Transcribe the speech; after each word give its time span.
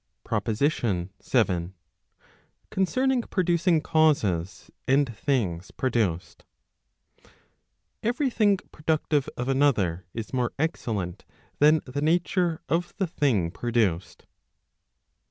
]PROPOSITION 0.31 1.11
VII. 1.23 1.73
Concerning 2.71 3.21
producing 3.21 3.81
causes 3.81 4.71
and 4.87 5.15
things 5.15 5.69
produced. 5.69 6.43
Every 8.01 8.31
thing 8.31 8.57
productive 8.71 9.29
of 9.37 9.47
another 9.47 10.07
is 10.15 10.33
more 10.33 10.53
excellent 10.57 11.23
than 11.59 11.81
the 11.85 12.01
nature 12.01 12.61
of 12.67 12.95
the 12.97 13.05
thing 13.05 13.51
produced. 13.51 14.25